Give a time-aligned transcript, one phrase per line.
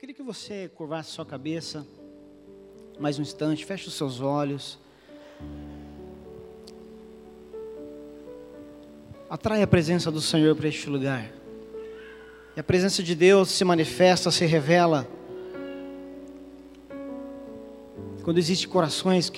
[0.00, 1.86] Queria que você curvasse sua cabeça
[2.98, 4.78] mais um instante, feche os seus olhos.
[9.28, 11.30] Atrai a presença do Senhor para este lugar.
[12.56, 15.06] E a presença de Deus se manifesta, se revela.
[18.22, 19.30] Quando existem corações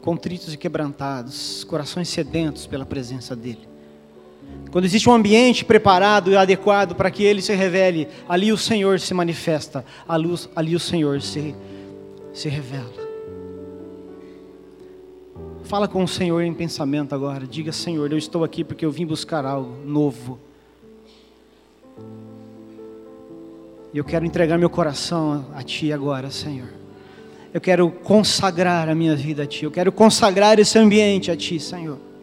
[0.00, 3.73] contritos e quebrantados, corações sedentos pela presença dEle.
[4.74, 8.98] Quando existe um ambiente preparado e adequado para que Ele se revele, ali o Senhor
[8.98, 11.54] se manifesta, ali o Senhor se,
[12.32, 12.90] se revela.
[15.62, 17.46] Fala com o Senhor em pensamento agora.
[17.46, 20.40] Diga, Senhor, eu estou aqui porque eu vim buscar algo novo.
[23.92, 26.70] E eu quero entregar meu coração a Ti agora, Senhor.
[27.52, 29.66] Eu quero consagrar a minha vida a Ti.
[29.66, 32.13] Eu quero consagrar esse ambiente a Ti, Senhor.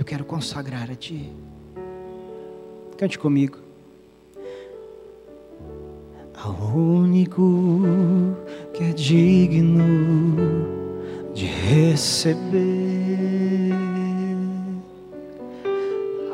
[0.00, 1.30] Eu quero consagrar a Ti.
[2.96, 3.58] Cante comigo.
[6.42, 8.34] Ao único
[8.72, 10.66] que é digno
[11.34, 12.48] de receber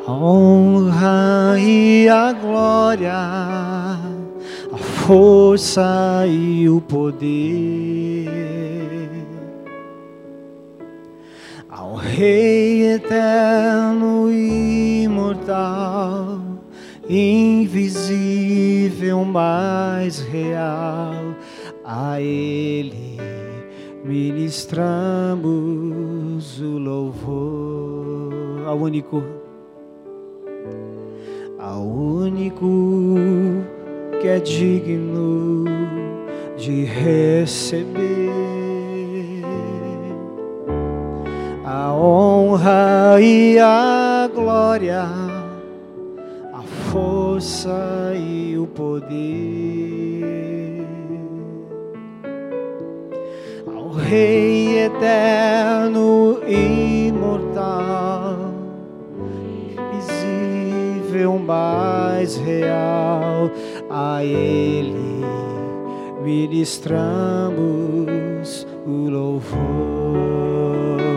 [0.06, 3.12] a honra e a glória,
[4.72, 8.06] a força e o poder
[11.96, 15.18] ao Rei eterno imortal,
[17.08, 18.04] invisível,
[19.24, 21.34] mais real,
[21.82, 23.16] a Ele
[24.04, 25.40] ministramos
[26.60, 28.34] o louvor.
[28.66, 29.22] Ao único,
[31.58, 33.14] ao único
[34.20, 35.64] que é digno
[36.58, 38.55] de receber
[41.76, 45.04] a honra e a glória,
[46.54, 49.36] a força e o poder
[54.08, 58.36] Rei eterno, imortal,
[59.92, 63.50] visível, mais real,
[63.90, 64.94] a Ele
[66.22, 67.58] ministramos
[68.86, 70.45] o louvor.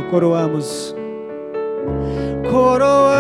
[0.10, 0.96] Coroamos,
[2.50, 3.14] coroamos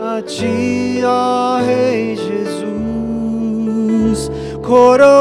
[0.00, 2.70] a Ti, ó Rei Jesus.
[4.62, 5.12] Coroamos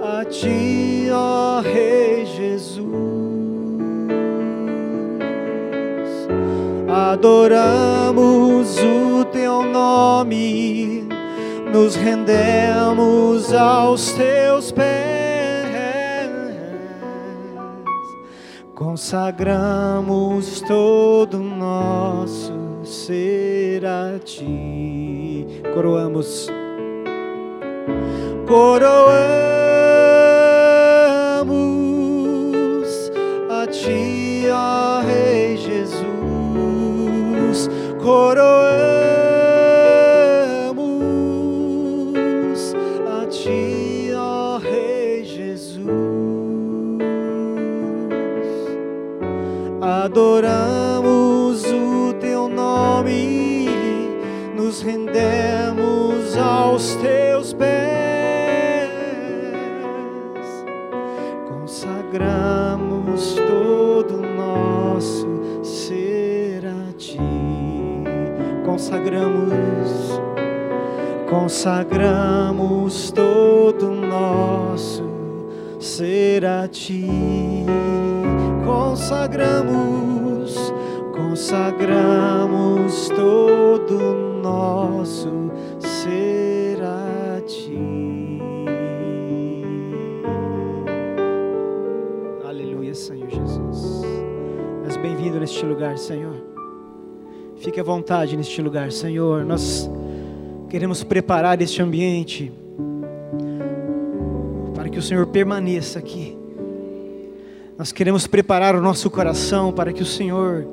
[0.00, 2.84] a Ti, ó Rei Jesus.
[6.88, 11.03] Adoramos o Teu nome,
[11.74, 14.86] nos rendemos aos Teus pés,
[18.76, 22.52] consagramos todo o nosso
[22.84, 25.48] ser a ti.
[25.74, 26.46] Coroamos,
[28.46, 29.10] coroamos
[33.50, 36.04] a ti, ó Rei Jesus.
[38.00, 38.63] Coroamos
[50.14, 53.66] Adoramos o nome,
[54.54, 58.92] nos rendemos aos teus pés,
[61.48, 65.26] consagramos todo o nosso
[65.64, 67.18] ser a ti,
[68.64, 70.20] consagramos,
[71.28, 75.02] consagramos todo o nosso
[75.80, 77.04] ser a ti,
[78.94, 80.72] consagramos
[81.12, 85.50] consagramos todo nosso
[85.80, 88.38] ser a ti.
[92.44, 94.04] Aleluia, Senhor Jesus.
[94.86, 96.36] És bem-vindo neste lugar, Senhor.
[97.56, 99.44] Fique à vontade neste lugar, Senhor.
[99.44, 99.90] Nós
[100.70, 102.52] queremos preparar este ambiente
[104.72, 106.33] para que o Senhor permaneça aqui.
[107.76, 110.66] Nós queremos preparar o nosso coração para que o Senhor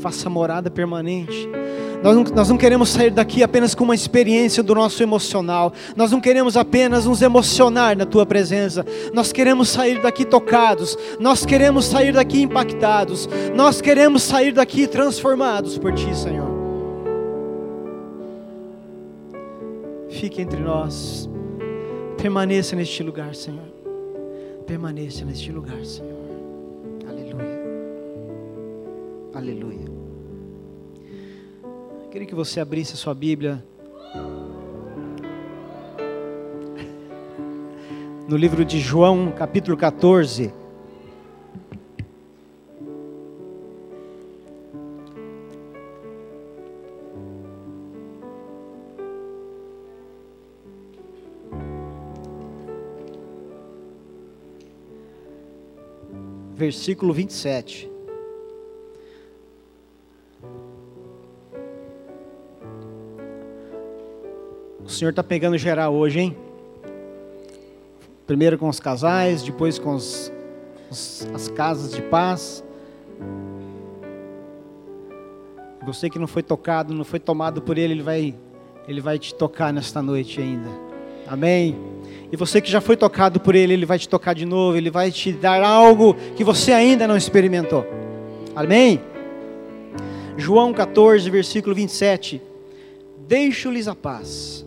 [0.00, 1.48] faça morada permanente.
[2.02, 5.72] Nós não, nós não, queremos sair daqui apenas com uma experiência do nosso emocional.
[5.96, 8.86] Nós não queremos apenas nos emocionar na tua presença.
[9.12, 10.96] Nós queremos sair daqui tocados.
[11.18, 13.28] Nós queremos sair daqui impactados.
[13.52, 16.48] Nós queremos sair daqui transformados por ti, Senhor.
[20.08, 21.28] Fique entre nós.
[22.16, 23.66] Permaneça neste lugar, Senhor.
[24.66, 26.17] Permaneça neste lugar, Senhor.
[29.38, 29.86] Aleluia.
[32.10, 33.64] Queria que você abrisse a sua Bíblia
[38.26, 40.52] no livro de João, capítulo 14.
[56.56, 57.97] Versículo 27.
[64.88, 66.36] O Senhor está pegando geral hoje, hein?
[68.26, 70.32] Primeiro com os casais, depois com os,
[70.90, 72.64] os, as casas de paz.
[75.84, 78.34] Você que não foi tocado, não foi tomado por Ele, Ele vai,
[78.88, 80.70] Ele vai te tocar nesta noite ainda.
[81.26, 81.76] Amém?
[82.32, 84.90] E você que já foi tocado por Ele, Ele vai te tocar de novo, Ele
[84.90, 87.86] vai te dar algo que você ainda não experimentou.
[88.56, 89.02] Amém?
[90.38, 92.40] João 14, versículo 27.
[93.28, 94.64] Deixo-lhes a paz,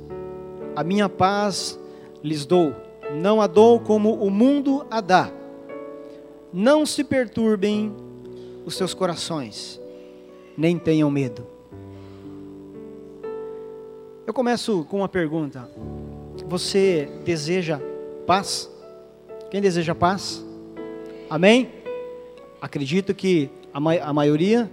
[0.75, 1.79] a minha paz
[2.23, 2.73] lhes dou
[3.13, 5.31] não a dou como o mundo a dá.
[6.53, 7.93] Não se perturbem
[8.65, 9.79] os seus corações,
[10.57, 11.45] nem tenham medo.
[14.25, 15.69] Eu começo com uma pergunta:
[16.47, 17.79] Você deseja
[18.25, 18.69] paz?
[19.49, 20.43] Quem deseja paz?
[21.29, 21.69] Amém?
[22.61, 24.69] Acredito que a, ma a maioria,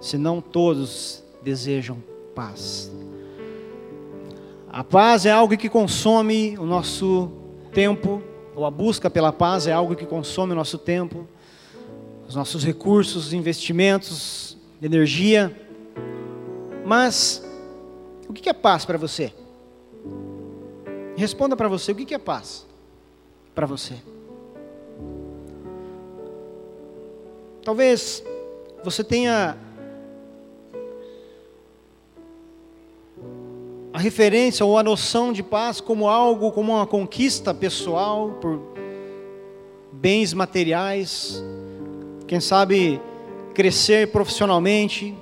[0.00, 2.02] se não todos, desejam
[2.34, 2.90] paz.
[4.70, 7.32] A paz é algo que consome o nosso
[7.72, 8.22] tempo,
[8.54, 11.26] ou a busca pela paz é algo que consome o nosso tempo,
[12.26, 15.56] os nossos recursos, investimentos, energia.
[16.84, 17.42] Mas,
[18.28, 19.32] o que é paz para você?
[21.16, 22.66] Responda para você, o que é paz
[23.54, 23.94] para você?
[27.64, 28.22] Talvez
[28.84, 29.56] você tenha
[33.92, 38.60] a referência ou a noção de paz como algo, como uma conquista pessoal por
[39.92, 41.42] bens materiais,
[42.26, 43.00] quem sabe
[43.54, 45.16] crescer profissionalmente,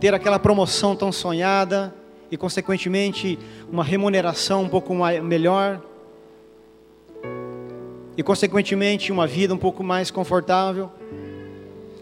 [0.00, 1.94] ter aquela promoção tão sonhada
[2.30, 3.38] e, consequentemente,
[3.70, 4.92] uma remuneração um pouco
[5.22, 5.80] melhor
[8.16, 10.90] e, consequentemente, uma vida um pouco mais confortável.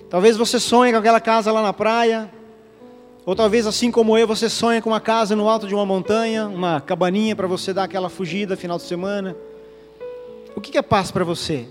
[0.09, 2.31] Talvez você sonhe com aquela casa lá na praia,
[3.27, 6.47] ou talvez, assim como eu, você sonha com uma casa no alto de uma montanha,
[6.47, 9.35] uma cabaninha para você dar aquela fugida final de semana.
[10.55, 11.67] O que é paz para você?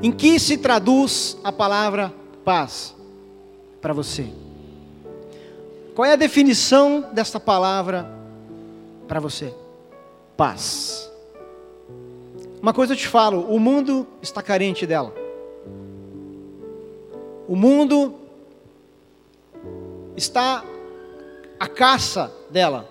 [0.00, 2.14] Em que se traduz a palavra
[2.44, 2.94] paz
[3.80, 4.28] para você?
[5.94, 8.08] Qual é a definição desta palavra
[9.08, 9.52] para você?
[10.36, 11.10] Paz.
[12.62, 15.23] Uma coisa eu te falo: o mundo está carente dela.
[17.46, 18.14] O mundo
[20.16, 20.64] está
[21.58, 22.88] à caça dela.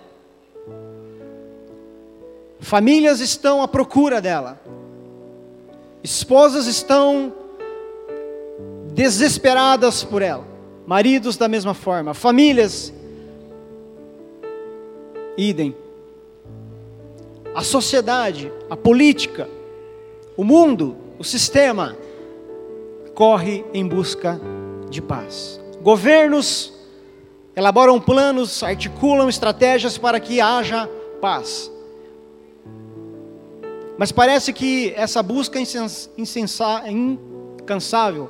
[2.60, 4.60] Famílias estão à procura dela.
[6.02, 7.32] Esposas estão
[8.92, 10.44] desesperadas por ela.
[10.86, 12.14] Maridos da mesma forma.
[12.14, 12.92] Famílias,
[15.36, 15.74] idem.
[17.54, 19.48] A sociedade, a política,
[20.36, 21.96] o mundo, o sistema
[23.14, 24.40] corre em busca
[24.90, 25.60] de paz.
[25.80, 26.72] Governos
[27.54, 30.88] elaboram planos, articulam estratégias para que haja
[31.20, 31.70] paz.
[33.96, 35.58] Mas parece que essa busca
[36.88, 38.28] incansável,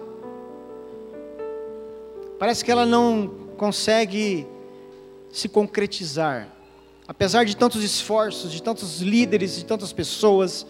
[2.38, 4.46] parece que ela não consegue
[5.32, 6.48] se concretizar.
[7.08, 10.66] Apesar de tantos esforços, de tantos líderes, de tantas pessoas,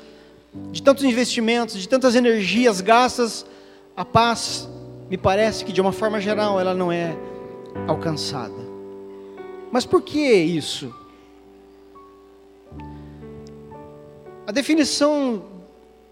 [0.71, 3.45] de tantos investimentos, de tantas energias gastas,
[3.97, 4.69] a paz,
[5.09, 7.17] me parece que de uma forma geral ela não é
[7.87, 8.55] alcançada.
[9.71, 10.95] Mas por que isso?
[14.47, 15.45] A definição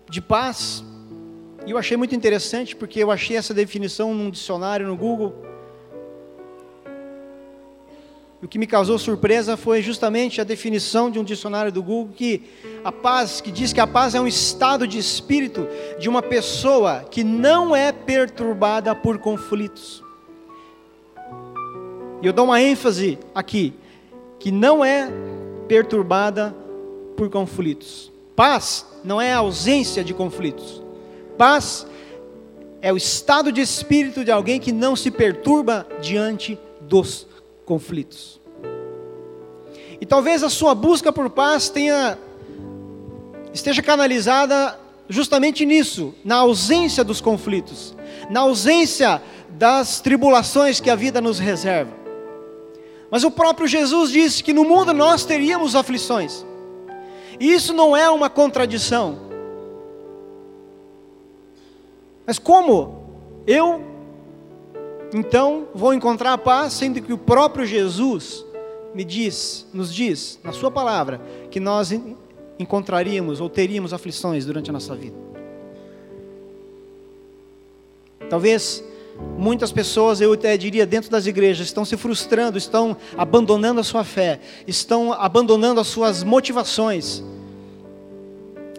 [0.08, 0.84] de paz,
[1.66, 5.51] eu achei muito interessante porque eu achei essa definição num dicionário no Google
[8.42, 12.42] o que me causou surpresa foi justamente a definição de um dicionário do Google que
[12.82, 15.68] a paz, que diz que a paz é um estado de espírito
[16.00, 20.02] de uma pessoa que não é perturbada por conflitos.
[22.20, 23.74] E eu dou uma ênfase aqui,
[24.40, 25.08] que não é
[25.68, 26.52] perturbada
[27.16, 28.10] por conflitos.
[28.34, 30.82] Paz não é a ausência de conflitos.
[31.38, 31.86] Paz
[32.80, 37.30] é o estado de espírito de alguém que não se perturba diante dos
[37.72, 38.38] conflitos.
[39.98, 42.18] E talvez a sua busca por paz tenha
[43.50, 47.96] esteja canalizada justamente nisso, na ausência dos conflitos,
[48.28, 51.92] na ausência das tribulações que a vida nos reserva.
[53.10, 56.44] Mas o próprio Jesus disse que no mundo nós teríamos aflições.
[57.40, 59.18] E isso não é uma contradição.
[62.26, 63.06] Mas como
[63.46, 63.91] eu
[65.12, 68.44] então vou encontrar a paz, sendo que o próprio Jesus
[68.94, 71.92] me diz, nos diz, na sua palavra, que nós
[72.58, 75.16] encontraríamos ou teríamos aflições durante a nossa vida.
[78.28, 78.82] Talvez
[79.36, 84.04] muitas pessoas, eu até diria, dentro das igrejas, estão se frustrando, estão abandonando a sua
[84.04, 87.22] fé, estão abandonando as suas motivações,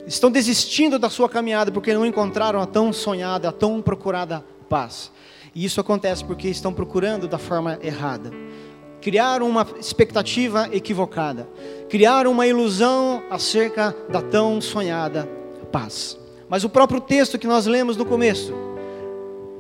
[0.08, 5.12] estão desistindo da sua caminhada porque não encontraram a tão sonhada, a tão procurada paz.
[5.56, 8.32] E isso acontece porque estão procurando da forma errada.
[9.02, 11.48] Criaram uma expectativa equivocada,
[11.90, 15.28] criaram uma ilusão acerca da tão sonhada
[15.72, 16.18] paz.
[16.48, 18.54] Mas o próprio texto que nós lemos no começo,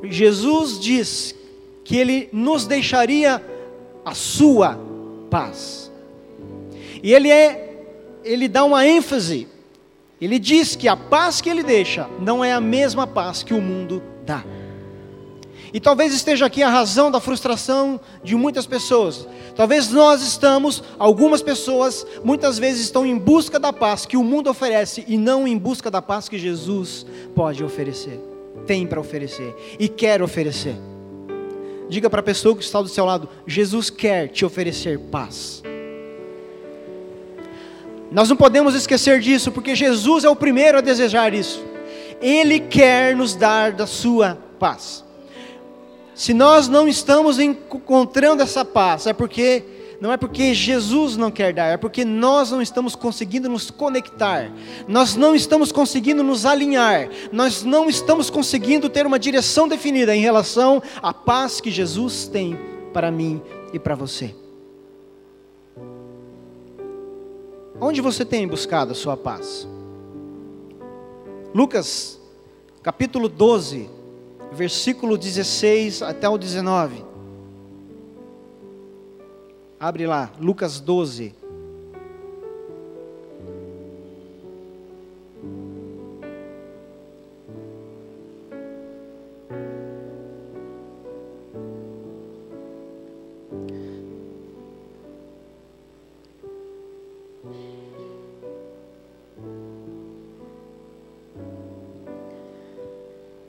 [0.03, 1.35] Jesus diz
[1.83, 3.43] que ele nos deixaria
[4.05, 4.79] a sua
[5.29, 5.91] paz.
[7.01, 7.63] E ele é
[8.23, 9.47] ele dá uma ênfase.
[10.21, 13.62] Ele diz que a paz que ele deixa não é a mesma paz que o
[13.62, 14.43] mundo dá.
[15.74, 19.27] E talvez esteja aqui a razão da frustração de muitas pessoas.
[19.56, 24.51] Talvez nós estamos, algumas pessoas, muitas vezes estão em busca da paz que o mundo
[24.51, 28.20] oferece e não em busca da paz que Jesus pode oferecer,
[28.68, 30.75] tem para oferecer e quer oferecer.
[31.89, 35.63] Diga para a pessoa que está do seu lado: Jesus quer te oferecer paz.
[38.12, 41.65] Nós não podemos esquecer disso, porque Jesus é o primeiro a desejar isso.
[42.22, 45.03] Ele quer nos dar da sua paz.
[46.15, 49.63] Se nós não estamos encontrando essa paz, é porque
[50.00, 54.51] não é porque Jesus não quer dar, é porque nós não estamos conseguindo nos conectar,
[54.86, 60.20] nós não estamos conseguindo nos alinhar, nós não estamos conseguindo ter uma direção definida em
[60.20, 62.60] relação à paz que Jesus tem
[62.91, 63.41] para mim
[63.72, 64.36] e para você.
[67.79, 69.65] Onde você tem buscado a sua paz?
[71.55, 72.20] Lucas,
[72.82, 73.89] capítulo 12,
[74.53, 77.03] versículo 16 até o 19.
[79.79, 81.36] Abre lá, Lucas 12.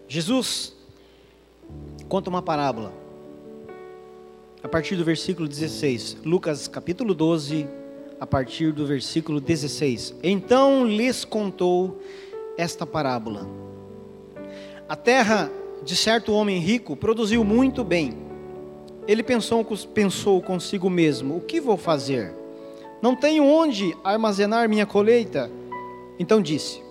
[0.08, 0.74] Jesus
[2.08, 2.92] conta uma parábola.
[4.62, 7.68] A partir do versículo 16, Lucas capítulo 12,
[8.18, 10.14] a partir do versículo 16.
[10.23, 12.00] Então lhes contou
[12.56, 13.46] esta parábola.
[14.88, 15.50] A terra
[15.82, 18.14] de certo homem rico produziu muito bem.
[19.06, 22.34] Ele pensou, pensou consigo mesmo: O que vou fazer?
[23.02, 25.50] Não tenho onde armazenar minha colheita.
[26.18, 26.82] Então disse: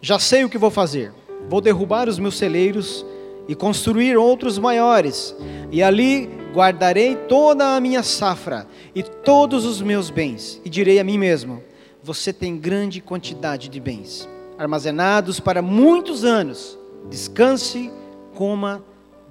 [0.00, 1.12] Já sei o que vou fazer.
[1.48, 3.06] Vou derrubar os meus celeiros
[3.48, 5.34] e construir outros maiores,
[5.70, 11.04] e ali guardarei toda a minha safra e todos os meus bens, e direi a
[11.04, 11.62] mim mesmo:
[12.02, 16.78] Você tem grande quantidade de bens, armazenados para muitos anos.
[17.08, 17.90] Descanse,
[18.34, 18.82] coma,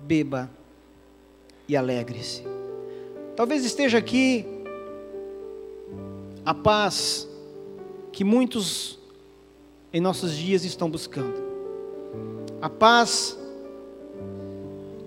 [0.03, 0.49] beba
[1.67, 2.43] e alegre-se.
[3.35, 4.45] Talvez esteja aqui
[6.45, 7.27] a paz
[8.13, 8.97] que muitos
[9.91, 11.43] em nossos dias estão buscando.
[12.61, 13.37] A paz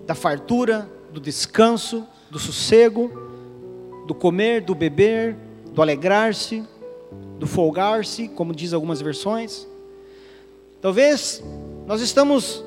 [0.09, 3.11] da fartura, do descanso, do sossego,
[4.07, 5.35] do comer, do beber,
[5.71, 6.63] do alegrar-se,
[7.37, 9.67] do folgar-se, como diz algumas versões.
[10.81, 11.43] Talvez
[11.85, 12.65] nós estamos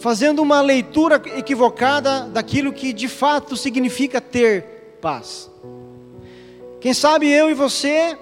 [0.00, 5.48] fazendo uma leitura equivocada daquilo que de fato significa ter paz.
[6.80, 8.18] Quem sabe eu e você,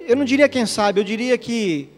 [0.00, 1.93] eu não diria quem sabe, eu diria que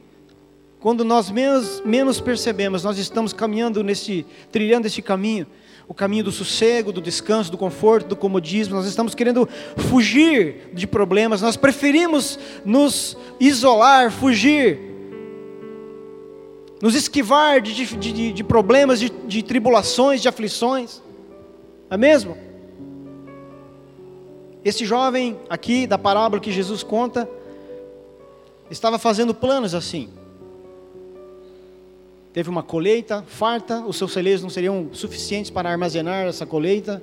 [0.81, 5.47] quando nós menos, menos percebemos, nós estamos caminhando nesse, trilhando esse caminho,
[5.89, 10.87] o caminho do sossego, do descanso, do conforto, do comodismo, nós estamos querendo fugir de
[10.87, 14.79] problemas, nós preferimos nos isolar, fugir,
[16.83, 21.03] nos esquivar de, de, de, problemas, de, de tribulações, de aflições,
[21.89, 22.37] não é mesmo?
[24.65, 27.29] Esse jovem aqui, da parábola que Jesus conta,
[28.69, 30.11] estava fazendo planos assim
[32.37, 37.03] teve uma colheita farta, os seus celeiros não seriam suficientes para armazenar essa colheita.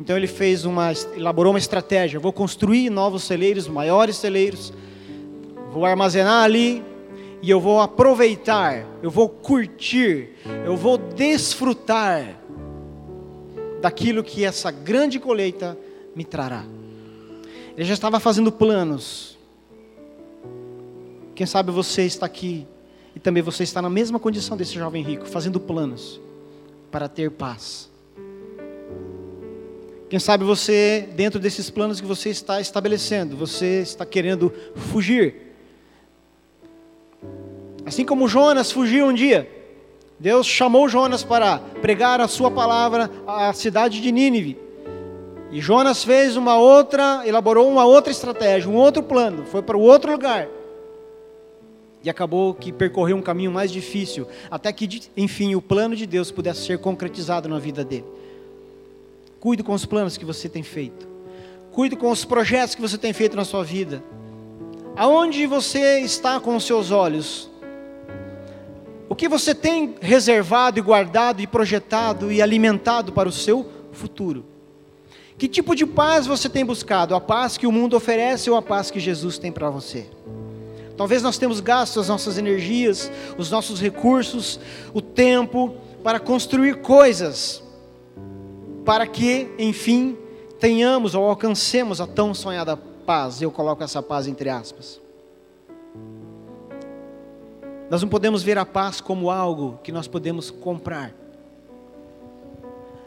[0.00, 4.72] Então ele fez uma, elaborou uma estratégia: vou construir novos celeiros, maiores celeiros,
[5.72, 6.82] vou armazenar ali,
[7.40, 10.30] e eu vou aproveitar, eu vou curtir,
[10.66, 12.36] eu vou desfrutar
[13.80, 15.78] daquilo que essa grande colheita
[16.12, 16.64] me trará.
[17.76, 19.38] Ele já estava fazendo planos.
[21.36, 22.66] Quem sabe você está aqui
[23.14, 26.20] e também você está na mesma condição desse jovem rico, fazendo planos
[26.90, 27.90] para ter paz.
[30.08, 35.54] Quem sabe você, dentro desses planos que você está estabelecendo, você está querendo fugir.
[37.86, 39.48] Assim como Jonas fugiu um dia,
[40.18, 44.58] Deus chamou Jonas para pregar a sua palavra à cidade de Nínive.
[45.52, 49.80] E Jonas fez uma outra, elaborou uma outra estratégia, um outro plano, foi para o
[49.80, 50.48] outro lugar.
[52.02, 56.30] E acabou que percorreu um caminho mais difícil, até que, enfim, o plano de Deus
[56.30, 58.06] pudesse ser concretizado na vida dele.
[59.38, 61.08] Cuide com os planos que você tem feito.
[61.72, 64.02] Cuide com os projetos que você tem feito na sua vida.
[64.96, 67.50] Aonde você está com os seus olhos?
[69.08, 74.44] O que você tem reservado e guardado e projetado e alimentado para o seu futuro?
[75.38, 77.14] Que tipo de paz você tem buscado?
[77.14, 80.06] A paz que o mundo oferece ou a paz que Jesus tem para você?
[81.00, 84.60] Talvez nós temos gasto as nossas energias, os nossos recursos,
[84.92, 87.62] o tempo para construir coisas
[88.84, 90.18] para que, enfim,
[90.58, 93.40] tenhamos ou alcancemos a tão sonhada paz.
[93.40, 95.00] Eu coloco essa paz entre aspas.
[97.88, 101.14] Nós não podemos ver a paz como algo que nós podemos comprar.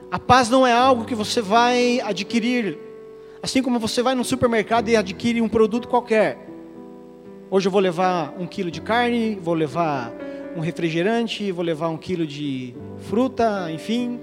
[0.10, 2.76] A paz não é algo que você vai adquirir,
[3.44, 6.52] assim como você vai no supermercado e adquire um produto qualquer.
[7.53, 10.12] Hoje eu vou levar um quilo de carne, vou levar
[10.57, 12.74] um refrigerante, vou levar um quilo de
[13.07, 14.19] fruta, enfim,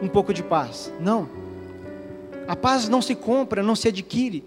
[0.00, 0.92] um pouco de paz.
[1.00, 1.28] Não.
[2.46, 4.44] A paz não se compra, não se adquire.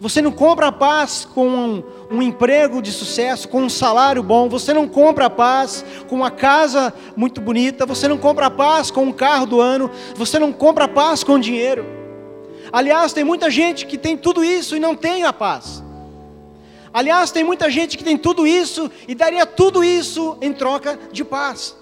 [0.00, 4.48] Você não compra a paz com um, um, emprego de sucesso, com um salário bom.
[4.48, 7.84] Você não compra a paz com uma casa muito bonita.
[7.84, 9.90] Você não compra a paz com um carro do ano.
[10.16, 11.84] Você não compra a paz com dinheiro.
[12.72, 15.81] Aliás, tem muita gente que tem tudo isso e não tem a paz.
[16.92, 21.24] Aliás, tem muita gente que tem tudo isso e daria tudo isso em troca de
[21.24, 21.74] paz.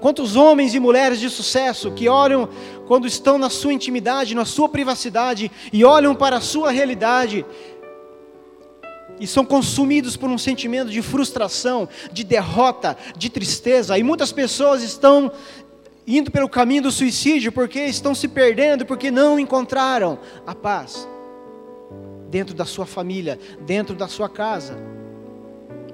[0.00, 2.48] Quantos homens e mulheres de sucesso que olham
[2.88, 7.44] quando estão na sua intimidade, na sua privacidade e olham para a sua realidade
[9.20, 14.82] e são consumidos por um sentimento de frustração, de derrota, de tristeza, e muitas pessoas
[14.82, 15.30] estão
[16.16, 21.08] indo pelo caminho do suicídio porque estão se perdendo, porque não encontraram a paz
[22.28, 24.76] dentro da sua família, dentro da sua casa,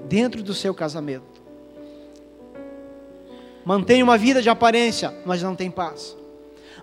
[0.09, 1.37] dentro do seu casamento
[3.67, 6.17] mantém uma vida de aparência, mas não tem paz.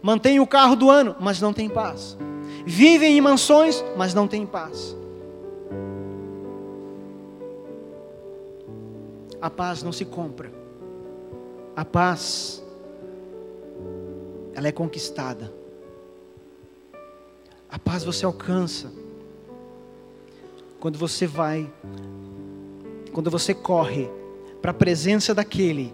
[0.01, 2.17] Mantém o carro do ano, mas não tem paz.
[2.65, 4.93] Vivem em mansões, mas não tem paz.
[9.41, 10.51] A paz não se compra.
[11.73, 12.61] A paz
[14.55, 15.53] ela é conquistada.
[17.69, 18.91] A paz você alcança
[20.79, 21.71] quando você vai,
[23.11, 24.09] quando você corre
[24.61, 25.93] para a presença daquele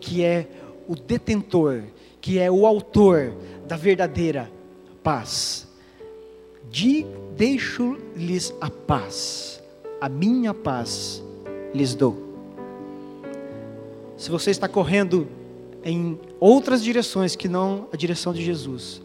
[0.00, 0.48] que é
[0.86, 1.82] o detentor,
[2.20, 3.34] que é o autor
[3.66, 4.50] da verdadeira
[5.02, 5.68] paz.
[6.70, 7.04] De
[7.36, 9.62] deixo-lhes a paz,
[10.00, 11.22] a minha paz
[11.74, 12.16] lhes dou.
[14.16, 15.28] Se você está correndo
[15.88, 19.00] em outras direções que não a direção de Jesus,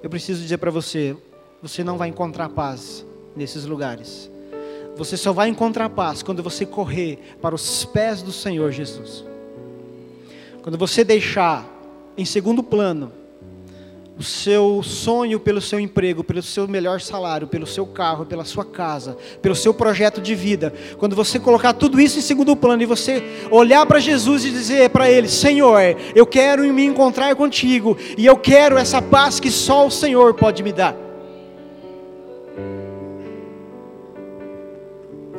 [0.00, 1.16] eu preciso dizer para você:
[1.60, 4.30] você não vai encontrar paz nesses lugares.
[4.96, 9.24] Você só vai encontrar paz quando você correr para os pés do Senhor Jesus.
[10.62, 11.68] Quando você deixar
[12.16, 13.10] em segundo plano
[14.16, 18.64] o seu sonho pelo seu emprego, pelo seu melhor salário, pelo seu carro, pela sua
[18.64, 22.86] casa, pelo seu projeto de vida, quando você colocar tudo isso em segundo plano e
[22.86, 25.80] você olhar para Jesus e dizer para Ele: Senhor,
[26.14, 30.62] eu quero me encontrar contigo e eu quero essa paz que só o Senhor pode
[30.62, 30.96] me dar.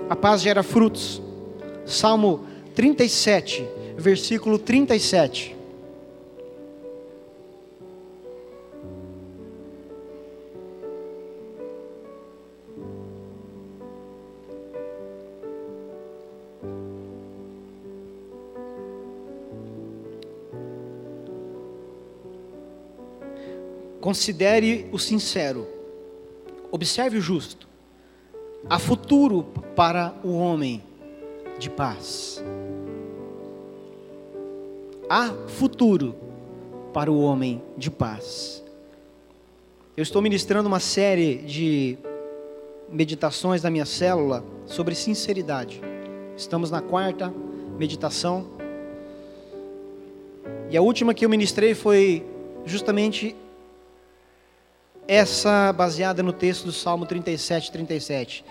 [0.09, 1.21] A paz gera frutos.
[1.85, 3.65] Salmo 37,
[3.97, 5.54] versículo 37.
[24.05, 25.67] Considere o sincero,
[26.71, 27.67] observe o justo.
[28.69, 29.43] Há futuro
[29.75, 30.83] para o homem
[31.57, 32.43] de paz
[35.09, 36.15] há futuro
[36.93, 38.63] para o homem de paz.
[39.95, 41.97] Eu estou ministrando uma série de
[42.89, 45.81] meditações da minha célula sobre sinceridade.
[46.35, 47.33] Estamos na quarta
[47.77, 48.47] meditação.
[50.69, 52.25] E a última que eu ministrei foi
[52.65, 53.35] justamente
[55.07, 58.45] essa baseada no texto do Salmo 37, 37.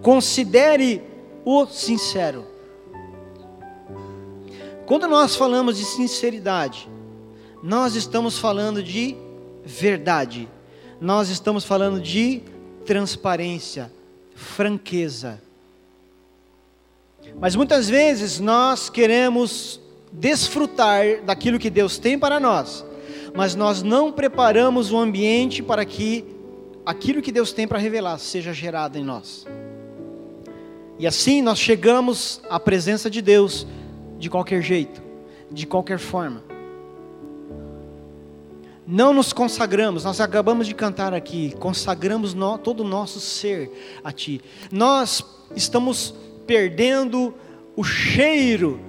[0.00, 1.02] Considere
[1.44, 2.46] o sincero.
[4.86, 6.88] Quando nós falamos de sinceridade,
[7.62, 9.16] nós estamos falando de
[9.64, 10.48] verdade,
[11.00, 12.42] nós estamos falando de
[12.84, 13.92] transparência,
[14.34, 15.40] franqueza.
[17.40, 22.84] Mas muitas vezes nós queremos desfrutar daquilo que Deus tem para nós,
[23.34, 26.24] mas nós não preparamos o ambiente para que
[26.84, 29.46] aquilo que Deus tem para revelar seja gerado em nós.
[30.98, 33.66] E assim nós chegamos à presença de Deus
[34.18, 35.02] de qualquer jeito,
[35.50, 36.42] de qualquer forma.
[38.86, 43.70] Não nos consagramos, nós acabamos de cantar aqui, consagramos no, todo o nosso ser
[44.04, 44.40] a Ti.
[44.70, 45.24] Nós
[45.56, 46.14] estamos
[46.46, 47.34] perdendo
[47.76, 48.80] o cheiro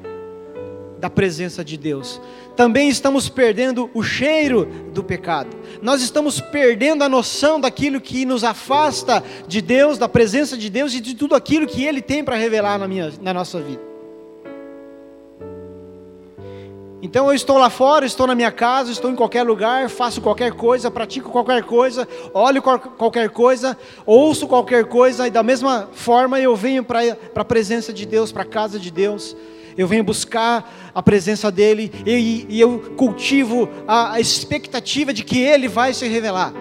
[1.00, 2.20] da presença de Deus.
[2.56, 5.50] Também estamos perdendo o cheiro do pecado.
[5.82, 10.94] Nós estamos perdendo a noção daquilo que nos afasta de Deus, da presença de Deus
[10.94, 13.82] e de tudo aquilo que Ele tem para revelar na, minha, na nossa vida.
[17.02, 20.54] Então eu estou lá fora, estou na minha casa, estou em qualquer lugar, faço qualquer
[20.54, 26.56] coisa, pratico qualquer coisa, olho qualquer coisa, ouço qualquer coisa, e da mesma forma eu
[26.56, 29.36] venho para a presença de Deus, para a casa de Deus
[29.78, 35.40] eu venho buscar a presença dEle e, e eu cultivo a, a expectativa de que
[35.40, 36.54] Ele vai se revelar.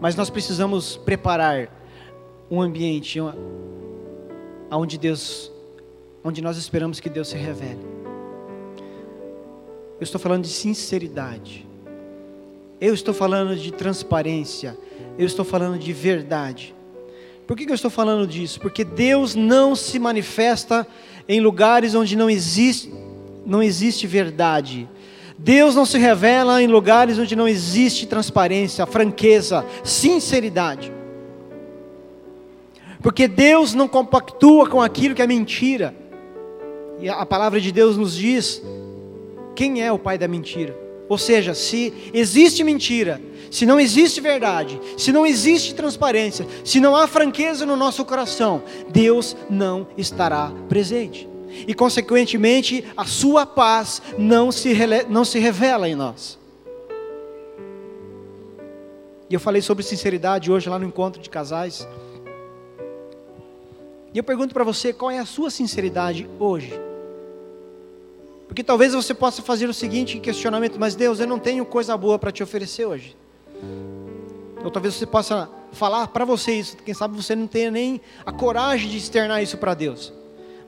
[0.00, 1.68] Mas nós precisamos preparar
[2.50, 3.18] um ambiente
[4.70, 5.50] onde Deus,
[6.22, 7.98] onde nós esperamos que Deus se revele.
[9.98, 11.66] Eu estou falando de sinceridade.
[12.80, 14.78] Eu estou falando de transparência.
[15.18, 16.74] Eu estou falando de verdade.
[17.48, 18.60] Por que, eu estou falando disso?
[18.60, 20.86] Porque Deus não se manifesta
[21.26, 22.92] em lugares onde não existe,
[23.46, 24.86] não existe verdade.
[25.38, 30.92] Deus não se revela em lugares onde não existe transparência, franqueza, sinceridade.
[33.00, 35.94] Porque Deus não compactua com aquilo que é mentira.
[37.00, 38.62] E a palavra de Deus nos diz
[39.56, 40.76] quem é o pai da mentira.
[41.08, 43.18] Ou seja, se existe mentira,
[43.50, 48.62] se não existe verdade, se não existe transparência, se não há franqueza no nosso coração,
[48.90, 51.28] Deus não estará presente.
[51.66, 54.74] E, consequentemente, a sua paz não se,
[55.08, 56.38] não se revela em nós.
[59.30, 61.86] E eu falei sobre sinceridade hoje lá no encontro de casais.
[64.12, 66.72] E eu pergunto para você, qual é a sua sinceridade hoje?
[68.46, 72.18] Porque talvez você possa fazer o seguinte questionamento: mas Deus, eu não tenho coisa boa
[72.18, 73.14] para te oferecer hoje.
[74.68, 78.30] Ou talvez você possa falar para você isso, quem sabe você não tenha nem a
[78.30, 80.12] coragem de externar isso para Deus.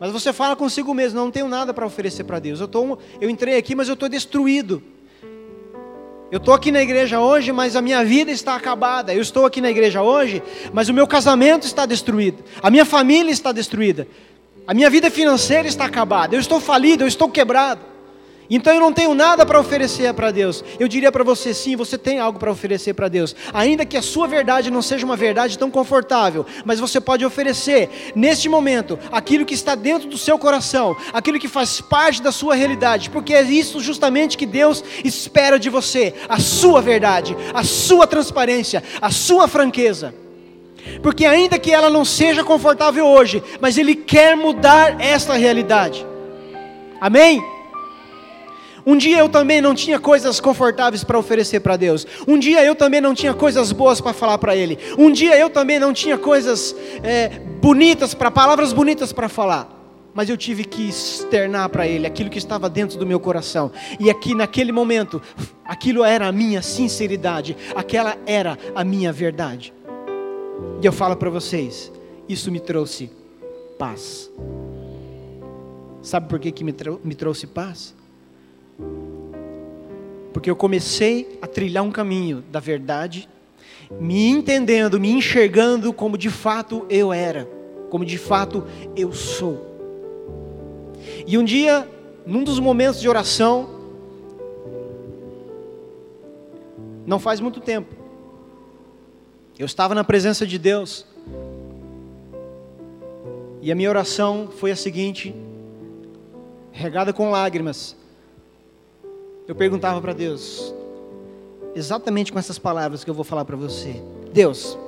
[0.00, 2.60] Mas você fala consigo mesmo, não tenho nada para oferecer para Deus.
[2.60, 4.82] Eu, tô, eu entrei aqui, mas eu estou destruído.
[6.30, 9.12] Eu estou aqui na igreja hoje, mas a minha vida está acabada.
[9.12, 12.42] Eu estou aqui na igreja hoje, mas o meu casamento está destruído.
[12.62, 14.08] A minha família está destruída.
[14.66, 16.34] A minha vida financeira está acabada.
[16.34, 17.89] Eu estou falido, eu estou quebrado.
[18.50, 20.64] Então eu não tenho nada para oferecer para Deus.
[20.78, 23.36] Eu diria para você sim, você tem algo para oferecer para Deus.
[23.54, 28.12] Ainda que a sua verdade não seja uma verdade tão confortável, mas você pode oferecer
[28.16, 32.56] neste momento aquilo que está dentro do seu coração, aquilo que faz parte da sua
[32.56, 38.04] realidade, porque é isso justamente que Deus espera de você, a sua verdade, a sua
[38.04, 40.12] transparência, a sua franqueza.
[41.02, 46.04] Porque ainda que ela não seja confortável hoje, mas ele quer mudar esta realidade.
[47.00, 47.59] Amém?
[48.86, 52.06] Um dia eu também não tinha coisas confortáveis para oferecer para Deus.
[52.26, 54.78] Um dia eu também não tinha coisas boas para falar para Ele.
[54.98, 57.28] Um dia eu também não tinha coisas é,
[57.60, 59.76] bonitas, para palavras bonitas para falar.
[60.12, 63.70] Mas eu tive que externar para Ele aquilo que estava dentro do meu coração.
[63.98, 65.22] E aqui naquele momento,
[65.64, 69.72] aquilo era a minha sinceridade, aquela era a minha verdade.
[70.82, 71.92] E eu falo para vocês,
[72.28, 73.10] isso me trouxe
[73.78, 74.30] paz.
[76.02, 77.94] Sabe por que, que me, trou me trouxe paz?
[80.40, 83.29] Porque eu comecei a trilhar um caminho da verdade,
[84.00, 87.46] me entendendo, me enxergando como de fato eu era,
[87.90, 88.64] como de fato
[88.96, 89.61] eu sou.
[91.26, 91.87] E um dia,
[92.24, 93.68] num dos momentos de oração,
[97.07, 97.94] não faz muito tempo,
[99.59, 101.05] eu estava na presença de Deus,
[103.61, 105.35] e a minha oração foi a seguinte,
[106.72, 107.99] regada com lágrimas
[109.50, 110.72] eu perguntava para Deus,
[111.74, 114.00] exatamente com essas palavras que eu vou falar para você:
[114.32, 114.78] Deus,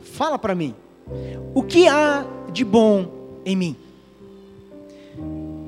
[0.00, 0.74] fala para mim,
[1.54, 3.08] o que há de bom
[3.46, 3.76] em mim?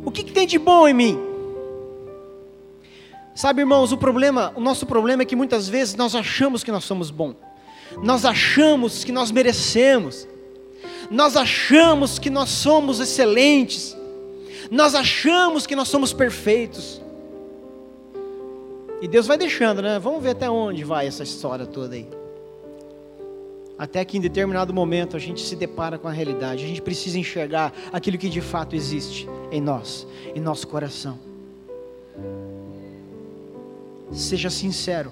[0.04, 1.16] O que, que tem de bom em mim?
[3.36, 6.82] Sabe, irmãos, o problema, o nosso problema é que muitas vezes nós achamos que nós
[6.82, 7.36] somos bons.
[8.02, 10.26] Nós achamos que nós merecemos.
[11.08, 13.96] Nós achamos que nós somos excelentes.
[14.72, 17.00] Nós achamos que nós somos perfeitos.
[19.02, 19.98] E Deus vai deixando, né?
[19.98, 22.06] Vamos ver até onde vai essa história toda aí.
[23.76, 26.64] Até que em determinado momento a gente se depara com a realidade.
[26.64, 31.18] A gente precisa enxergar aquilo que de fato existe em nós, em nosso coração.
[34.12, 35.10] Seja sincero.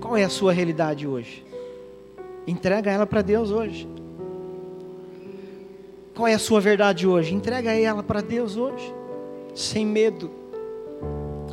[0.00, 1.44] Qual é a sua realidade hoje?
[2.44, 3.88] Entrega ela para Deus hoje.
[6.12, 7.32] Qual é a sua verdade hoje?
[7.32, 8.92] Entrega ela para Deus hoje.
[9.54, 10.47] Sem medo,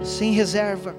[0.05, 0.95] sem reserva.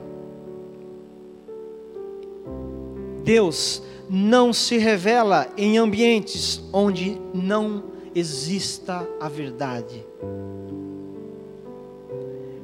[3.24, 10.06] Deus não se revela em ambientes onde não exista a verdade.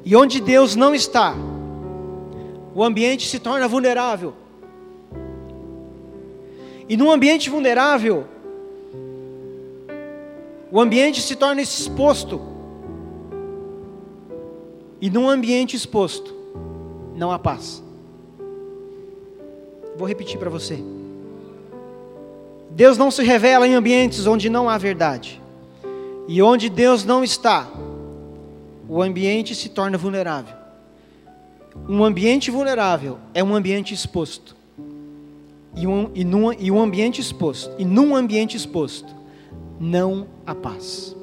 [0.05, 1.35] E onde Deus não está,
[2.75, 4.33] o ambiente se torna vulnerável.
[6.87, 8.25] E num ambiente vulnerável,
[10.71, 12.52] o ambiente se torna exposto.
[15.03, 16.33] E num ambiente exposto,
[17.13, 17.83] não há paz.
[19.97, 20.81] Vou repetir para você.
[22.69, 25.41] Deus não se revela em ambientes onde não há verdade.
[26.25, 27.69] E onde Deus não está,
[28.87, 30.55] o ambiente se torna vulnerável.
[31.89, 34.55] Um ambiente vulnerável é um ambiente exposto.
[35.75, 39.13] E um, e, num, e um ambiente exposto, e num ambiente exposto,
[39.77, 41.13] não há paz.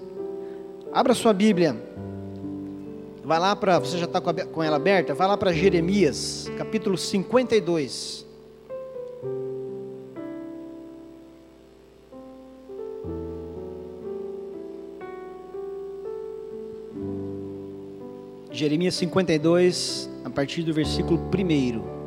[0.92, 1.88] Abra sua Bíblia.
[3.30, 5.14] Vai lá para, você já está com ela aberta?
[5.14, 8.26] Vai lá para Jeremias, capítulo 52.
[18.50, 21.99] Jeremias 52, a partir do versículo 1.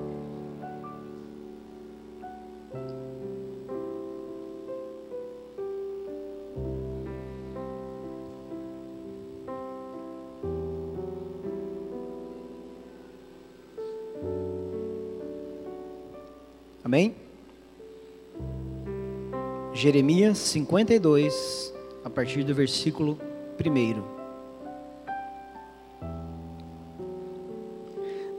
[19.84, 21.74] Jeremias 52,
[22.06, 23.19] a partir do versículo
[23.60, 24.02] 1.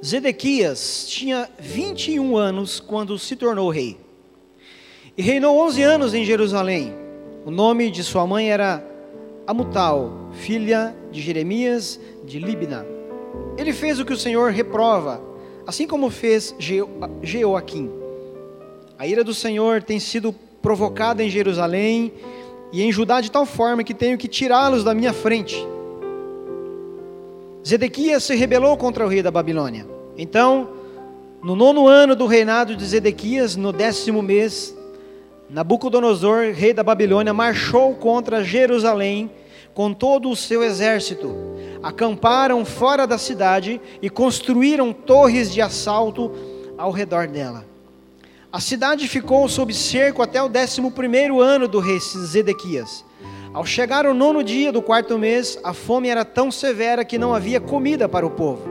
[0.03, 3.99] Zedequias tinha 21 anos quando se tornou rei.
[5.19, 6.95] E reinou 11 anos em Jerusalém.
[7.45, 8.83] O nome de sua mãe era
[9.47, 12.87] Amutal, filha de Jeremias de Libna.
[13.59, 15.21] Ele fez o que o Senhor reprova,
[15.67, 16.55] assim como fez
[17.23, 17.91] Jeoaquim.
[18.99, 22.11] A ira do Senhor tem sido provocada em Jerusalém
[22.73, 25.55] e em Judá de tal forma que tenho que tirá-los da minha frente.
[27.63, 29.87] Zedequias se rebelou contra o rei da Babilônia.
[30.17, 30.71] Então,
[31.43, 34.75] no nono ano do reinado de Zedequias, no décimo mês,
[35.51, 39.31] Nabucodonosor, rei da Babilônia, marchou contra Jerusalém
[39.75, 41.31] com todo o seu exército.
[41.83, 46.33] Acamparam fora da cidade e construíram torres de assalto
[46.79, 47.74] ao redor dela.
[48.55, 53.05] A cidade ficou sob cerco até o décimo primeiro ano do rei Zedequias.
[53.53, 57.35] Ao chegar o nono dia do quarto mês, a fome era tão severa que não
[57.35, 58.63] havia comida para o povo.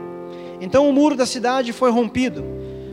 [0.58, 2.42] Então o muro da cidade foi rompido.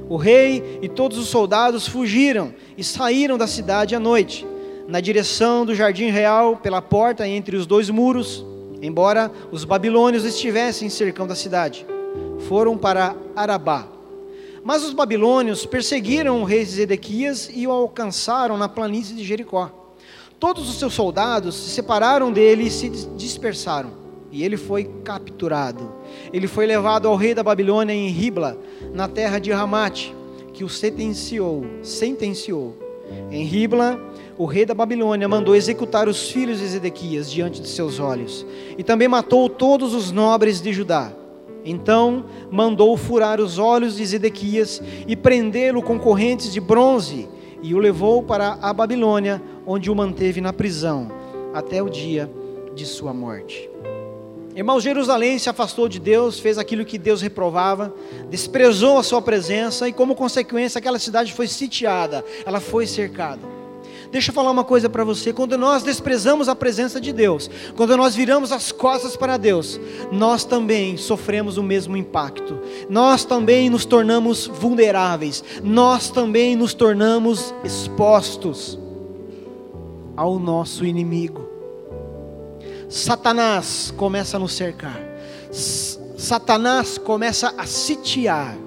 [0.09, 4.45] O rei e todos os soldados fugiram e saíram da cidade à noite,
[4.85, 8.45] na direção do jardim real, pela porta entre os dois muros,
[8.81, 11.87] embora os babilônios estivessem cercando a cidade.
[12.49, 14.00] Foram para Arabá.
[14.63, 19.71] Mas os babilônios perseguiram o rei Zedequias e o alcançaram na planície de Jericó.
[20.39, 25.91] Todos os seus soldados se separaram dele e se dispersaram e ele foi capturado.
[26.31, 28.57] Ele foi levado ao rei da Babilônia em Ribla,
[28.93, 30.15] na terra de Ramate,
[30.53, 32.77] que o sentenciou, sentenciou.
[33.29, 33.99] Em Ribla,
[34.37, 38.45] o rei da Babilônia mandou executar os filhos de Ezequias diante de seus olhos,
[38.77, 41.11] e também matou todos os nobres de Judá.
[41.63, 47.29] Então mandou furar os olhos de Zedequias e prendê-lo com correntes de bronze,
[47.61, 51.11] e o levou para a Babilônia, onde o manteve na prisão,
[51.53, 52.29] até o dia
[52.73, 53.69] de sua morte.
[54.55, 57.93] Irmãos, Jerusalém se afastou de Deus, fez aquilo que Deus reprovava,
[58.29, 63.60] desprezou a sua presença e, como consequência, aquela cidade foi sitiada, ela foi cercada.
[64.11, 67.95] Deixa eu falar uma coisa para você: quando nós desprezamos a presença de Deus, quando
[67.95, 69.79] nós viramos as costas para Deus,
[70.11, 77.53] nós também sofremos o mesmo impacto, nós também nos tornamos vulneráveis, nós também nos tornamos
[77.63, 78.77] expostos
[80.17, 81.49] ao nosso inimigo.
[82.89, 84.99] Satanás começa a nos cercar,
[86.17, 88.57] Satanás começa a sitiar.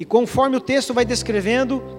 [0.00, 1.97] E conforme o texto vai descrevendo,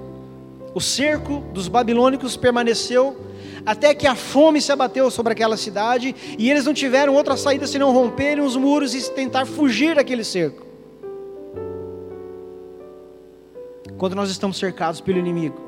[0.74, 3.18] o cerco dos babilônicos permaneceu
[3.66, 7.68] até que a fome se abateu sobre aquela cidade e eles não tiveram outra saída
[7.68, 10.66] senão romperem os muros e tentar fugir daquele cerco.
[13.98, 15.60] Quando nós estamos cercados pelo inimigo,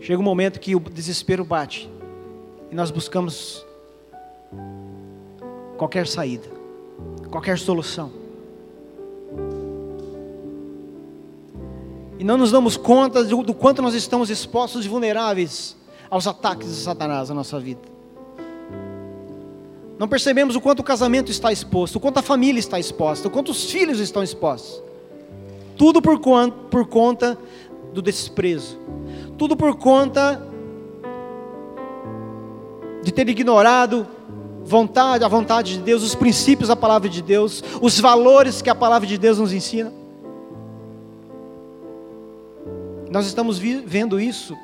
[0.00, 1.90] chega um momento que o desespero bate
[2.70, 3.66] e nós buscamos
[5.76, 6.48] qualquer saída,
[7.30, 8.12] qualquer solução.
[12.20, 15.74] E não nos damos conta do, do quanto nós estamos expostos e vulneráveis
[16.10, 17.80] aos ataques de Satanás na nossa vida.
[19.98, 23.30] Não percebemos o quanto o casamento está exposto, o quanto a família está exposta, o
[23.30, 24.82] quanto os filhos estão expostos.
[25.78, 26.20] Tudo por,
[26.70, 27.38] por conta
[27.94, 28.78] do desprezo.
[29.38, 30.46] Tudo por conta
[33.02, 34.06] de ter ignorado
[34.62, 38.74] vontade, a vontade de Deus, os princípios da palavra de Deus, os valores que a
[38.74, 39.99] palavra de Deus nos ensina.
[43.10, 44.56] Nós estamos vendo isso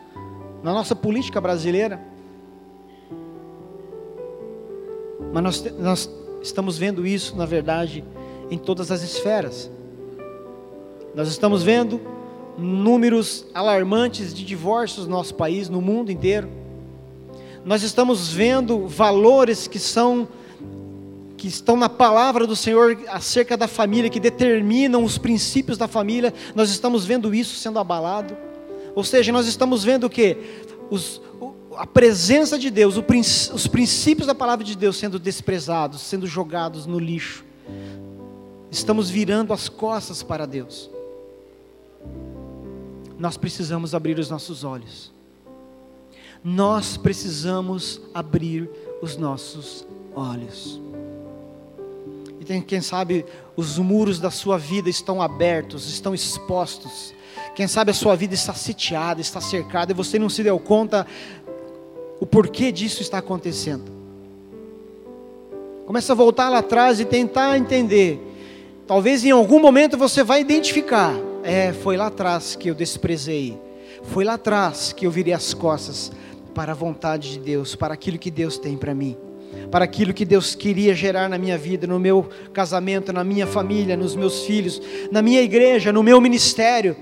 [0.62, 2.00] na nossa política brasileira.
[5.32, 8.04] Mas nós, nós estamos vendo isso, na verdade,
[8.48, 9.68] em todas as esferas.
[11.12, 12.00] Nós estamos vendo
[12.56, 16.48] números alarmantes de divórcios no nosso país, no mundo inteiro.
[17.64, 20.28] Nós estamos vendo valores que são
[21.46, 26.34] que estão na palavra do Senhor acerca da família, que determinam os princípios da família,
[26.56, 28.36] nós estamos vendo isso sendo abalado.
[28.96, 30.36] Ou seja, nós estamos vendo que?
[30.90, 31.20] Os,
[31.76, 36.98] a presença de Deus, os princípios da palavra de Deus sendo desprezados, sendo jogados no
[36.98, 37.44] lixo.
[38.68, 40.90] Estamos virando as costas para Deus.
[43.16, 45.12] Nós precisamos abrir os nossos olhos.
[46.42, 48.68] Nós precisamos abrir
[49.00, 50.80] os nossos olhos
[52.46, 57.14] tem, quem sabe os muros da sua vida estão abertos, estão expostos.
[57.54, 61.06] Quem sabe a sua vida está sitiada, está cercada e você não se deu conta
[62.20, 63.92] o porquê disso está acontecendo.
[65.86, 68.20] Começa a voltar lá atrás e tentar entender.
[68.86, 71.14] Talvez em algum momento você vai identificar.
[71.42, 73.58] É, foi lá atrás que eu desprezei.
[74.04, 76.12] Foi lá atrás que eu virei as costas
[76.54, 79.16] para a vontade de Deus, para aquilo que Deus tem para mim
[79.70, 83.96] para aquilo que Deus queria gerar na minha vida, no meu casamento, na minha família,
[83.96, 86.96] nos meus filhos, na minha igreja, no meu ministério.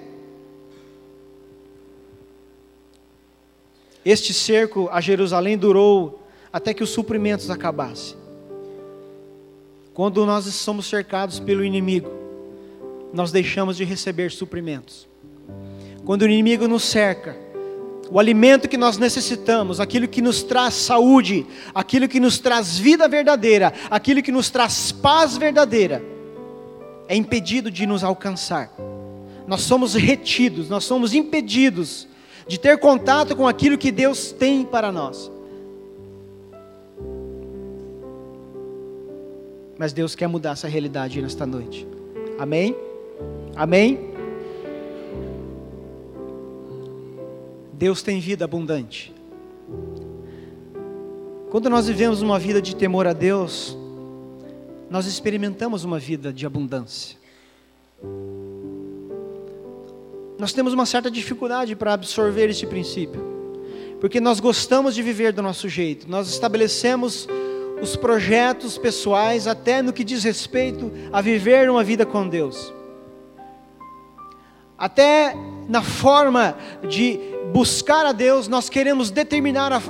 [4.04, 8.16] Este cerco a Jerusalém durou até que os suprimentos acabassem.
[9.94, 12.10] Quando nós somos cercados pelo inimigo,
[13.12, 15.08] nós deixamos de receber suprimentos.
[16.04, 17.43] Quando o inimigo nos cerca,
[18.10, 23.08] o alimento que nós necessitamos, aquilo que nos traz saúde, aquilo que nos traz vida
[23.08, 26.02] verdadeira, aquilo que nos traz paz verdadeira,
[27.08, 28.70] é impedido de nos alcançar.
[29.46, 32.06] Nós somos retidos, nós somos impedidos
[32.46, 35.30] de ter contato com aquilo que Deus tem para nós.
[39.78, 41.86] Mas Deus quer mudar essa realidade nesta noite.
[42.38, 42.76] Amém?
[43.56, 44.13] Amém?
[47.84, 49.12] Deus tem vida abundante.
[51.50, 53.76] Quando nós vivemos uma vida de temor a Deus,
[54.88, 57.18] nós experimentamos uma vida de abundância.
[60.38, 63.22] Nós temos uma certa dificuldade para absorver esse princípio,
[64.00, 67.28] porque nós gostamos de viver do nosso jeito, nós estabelecemos
[67.82, 72.72] os projetos pessoais, até no que diz respeito a viver uma vida com Deus,
[74.78, 75.36] até
[75.68, 76.56] na forma
[76.88, 77.18] de
[77.52, 79.80] buscar a Deus, nós queremos determinar a,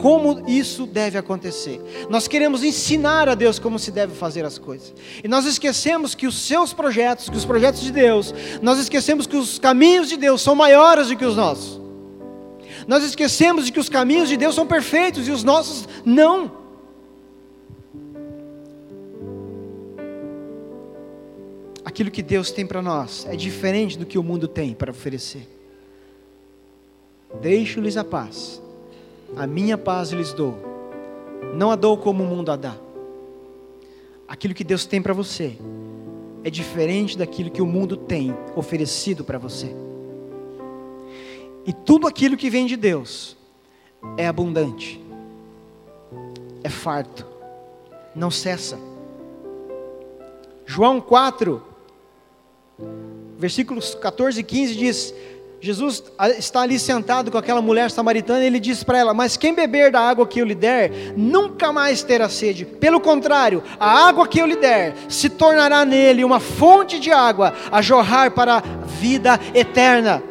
[0.00, 1.80] como isso deve acontecer.
[2.08, 4.94] Nós queremos ensinar a Deus como se deve fazer as coisas.
[5.22, 8.32] E nós esquecemos que os seus projetos, que os projetos de Deus,
[8.62, 11.80] nós esquecemos que os caminhos de Deus são maiores do que os nossos.
[12.86, 16.57] Nós esquecemos de que os caminhos de Deus são perfeitos e os nossos não.
[21.98, 25.48] Aquilo que Deus tem para nós é diferente do que o mundo tem para oferecer.
[27.40, 28.62] Deixo-lhes a paz,
[29.36, 30.56] a minha paz lhes dou,
[31.56, 32.76] não a dou como o mundo a dá.
[34.28, 35.58] Aquilo que Deus tem para você
[36.44, 39.74] é diferente daquilo que o mundo tem oferecido para você.
[41.66, 43.36] E tudo aquilo que vem de Deus
[44.16, 45.04] é abundante,
[46.62, 47.26] é farto,
[48.14, 48.78] não cessa.
[50.64, 51.66] João 4,
[53.38, 55.14] versículos 14 e 15 diz:
[55.60, 56.04] Jesus
[56.38, 59.90] está ali sentado com aquela mulher samaritana e ele diz para ela: Mas quem beber
[59.90, 62.64] da água que eu lhe der, nunca mais terá sede.
[62.64, 67.54] Pelo contrário, a água que eu lhe der se tornará nele uma fonte de água
[67.72, 70.22] a jorrar para a vida eterna.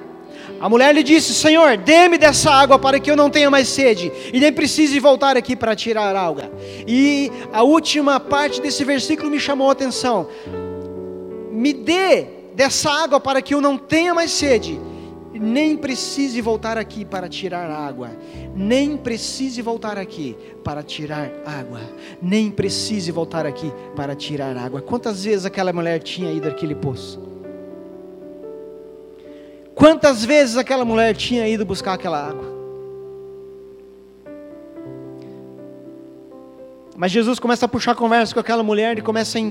[0.61, 4.09] A mulher lhe disse: Senhor, dê-me dessa água para que eu não tenha mais sede
[4.31, 6.49] e nem precise voltar aqui para tirar água.
[6.87, 10.29] E a última parte desse versículo me chamou a atenção.
[11.51, 14.81] Me dê dessa água para que eu não tenha mais sede
[15.31, 18.09] nem precise voltar aqui para tirar água,
[18.55, 21.79] nem precise voltar aqui para tirar água,
[22.19, 24.81] nem precise voltar aqui para tirar água.
[24.81, 27.21] Quantas vezes aquela mulher tinha ido àquele poço?
[29.75, 32.57] Quantas vezes aquela mulher tinha ido buscar aquela água?
[36.95, 39.41] Mas Jesus começa a puxar conversa com aquela mulher e começa a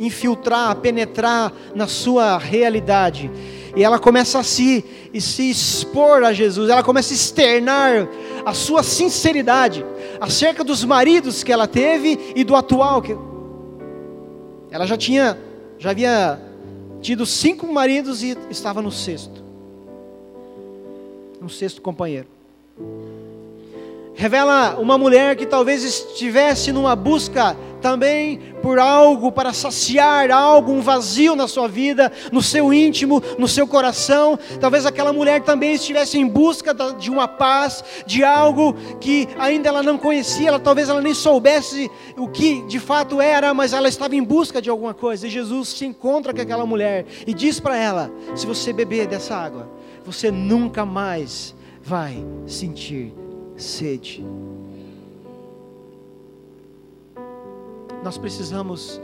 [0.00, 3.30] infiltrar, penetrar na sua realidade
[3.76, 4.84] e ela começa a se,
[5.14, 8.08] a se expor a Jesus, ela começa a externar
[8.44, 9.84] a sua sinceridade
[10.20, 13.00] acerca dos maridos que ela teve e do atual.
[13.00, 13.16] Que
[14.70, 15.38] ela já tinha,
[15.78, 16.40] já havia
[17.00, 19.42] tido cinco maridos e estava no sexto,
[21.40, 22.26] no sexto companheiro.
[24.14, 30.80] Revela uma mulher que talvez estivesse numa busca também por algo para saciar algo, um
[30.80, 34.38] vazio na sua vida, no seu íntimo, no seu coração.
[34.60, 39.82] Talvez aquela mulher também estivesse em busca de uma paz, de algo que ainda ela
[39.82, 44.14] não conhecia, ela, talvez ela nem soubesse o que de fato era, mas ela estava
[44.14, 45.26] em busca de alguma coisa.
[45.26, 49.34] E Jesus se encontra com aquela mulher e diz para ela: se você beber dessa
[49.34, 49.68] água,
[50.04, 53.12] você nunca mais vai sentir
[53.56, 54.24] sede.
[58.02, 59.00] Nós precisamos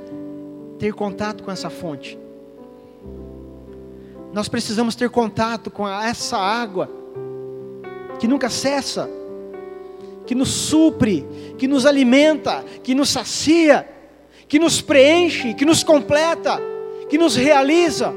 [0.78, 2.18] ter contato com essa fonte.
[4.32, 6.90] Nós precisamos ter contato com essa água
[8.18, 9.08] que nunca cessa,
[10.26, 11.26] que nos supre,
[11.56, 13.88] que nos alimenta, que nos sacia,
[14.48, 16.60] que nos preenche, que nos completa,
[17.08, 18.12] que nos realiza.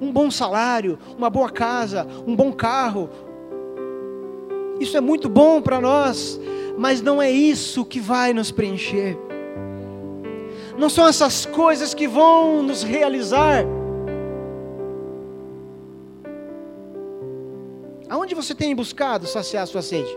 [0.00, 3.08] Um bom salário, uma boa casa, um bom carro.
[4.80, 6.40] Isso é muito bom para nós,
[6.76, 9.16] mas não é isso que vai nos preencher.
[10.76, 13.64] Não são essas coisas que vão nos realizar.
[18.08, 20.16] Aonde você tem buscado saciar a sua sede?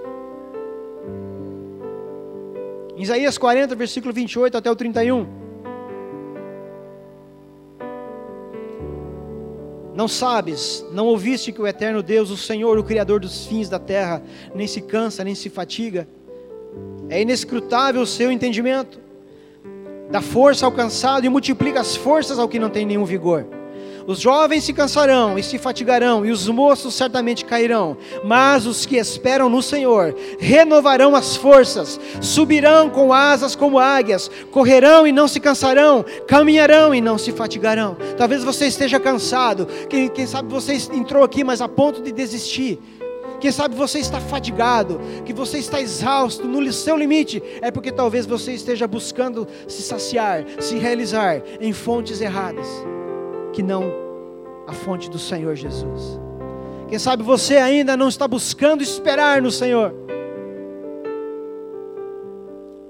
[2.98, 5.28] Isaías 40, versículo 28 até o 31.
[9.94, 13.80] Não sabes, não ouviste que o eterno Deus, o Senhor, o Criador dos fins da
[13.80, 14.22] terra,
[14.54, 16.08] nem se cansa, nem se fatiga,
[17.10, 19.00] é inescrutável o seu entendimento.
[20.10, 23.46] Dá força ao cansado e multiplica as forças ao que não tem nenhum vigor.
[24.08, 27.98] Os jovens se cansarão e se fatigarão, e os moços certamente cairão.
[28.24, 35.06] Mas os que esperam no Senhor renovarão as forças, subirão com asas como águias, correrão
[35.06, 37.98] e não se cansarão, caminharão e não se fatigarão.
[38.18, 42.80] Talvez você esteja cansado, quem, quem sabe você entrou aqui, mas a ponto de desistir.
[43.40, 48.26] Quem sabe você está fadigado, que você está exausto, no seu limite, é porque talvez
[48.26, 52.68] você esteja buscando se saciar, se realizar em fontes erradas,
[53.54, 53.92] que não
[54.68, 56.20] a fonte do Senhor Jesus.
[56.90, 59.94] Quem sabe você ainda não está buscando esperar no Senhor.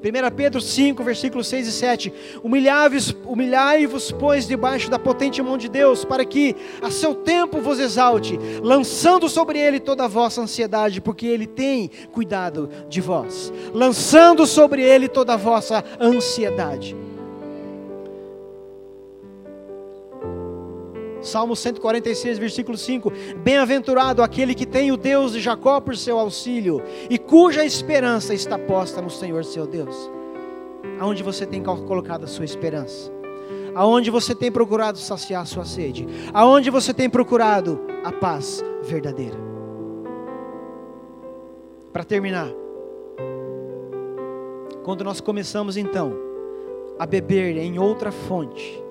[0.03, 2.13] 1 Pedro 5, versículos 6 e 7.
[2.43, 7.79] Humilhai-vos, humilhai-vos, pois, debaixo da potente mão de Deus, para que a seu tempo vos
[7.79, 13.51] exalte, lançando sobre ele toda a vossa ansiedade, porque ele tem cuidado de vós.
[13.73, 17.06] Lançando sobre ele toda a vossa ansiedade.
[21.27, 23.11] Salmo 146, versículo 5:
[23.43, 28.57] Bem-aventurado aquele que tem o Deus de Jacó por seu auxílio e cuja esperança está
[28.57, 30.09] posta no Senhor seu Deus.
[30.99, 33.11] Aonde você tem colocado a sua esperança?
[33.75, 36.07] Aonde você tem procurado saciar a sua sede?
[36.33, 39.37] Aonde você tem procurado a paz verdadeira?
[41.93, 42.49] Para terminar,
[44.83, 46.13] quando nós começamos então
[46.97, 48.86] a beber em outra fonte,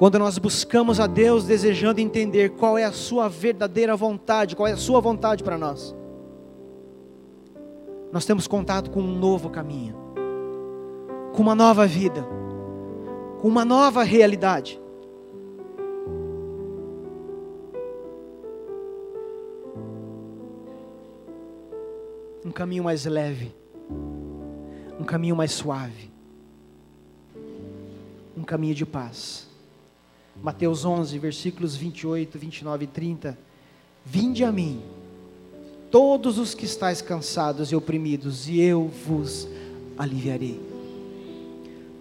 [0.00, 4.72] quando nós buscamos a Deus desejando entender qual é a Sua verdadeira vontade, qual é
[4.72, 5.94] a Sua vontade para nós,
[8.10, 9.94] nós temos contato com um novo caminho,
[11.34, 12.26] com uma nova vida,
[13.42, 14.80] com uma nova realidade.
[22.42, 23.54] Um caminho mais leve,
[24.98, 26.10] um caminho mais suave,
[28.34, 29.49] um caminho de paz.
[30.42, 33.38] Mateus 11, versículos 28, 29 e 30.
[34.04, 34.80] Vinde a mim,
[35.90, 39.46] todos os que estáis cansados e oprimidos, e eu vos
[39.98, 40.58] aliviarei.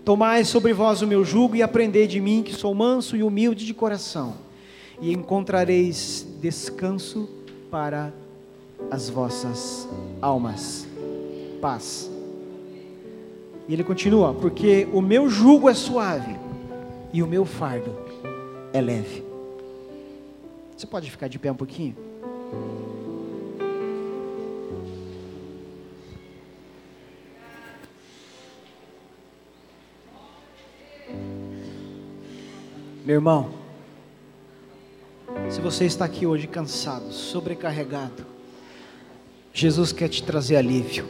[0.05, 3.65] Tomai sobre vós o meu jugo e aprendei de mim, que sou manso e humilde
[3.65, 4.35] de coração,
[5.01, 7.27] e encontrareis descanso
[7.69, 8.13] para
[8.89, 9.85] as vossas
[10.21, 10.87] almas.
[11.59, 12.09] Paz.
[13.67, 16.37] E ele continua: porque o meu jugo é suave
[17.11, 18.08] e o meu fardo
[18.73, 19.23] é leve.
[20.75, 21.95] Você pode ficar de pé um pouquinho?
[33.05, 33.49] Meu irmão,
[35.49, 38.23] se você está aqui hoje cansado, sobrecarregado,
[39.51, 41.05] Jesus quer te trazer alívio.